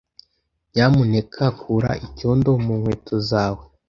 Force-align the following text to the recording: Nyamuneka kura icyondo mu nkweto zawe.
Nyamuneka 0.71 1.45
kura 1.59 1.91
icyondo 2.05 2.49
mu 2.63 2.73
nkweto 2.79 3.15
zawe. 3.29 3.63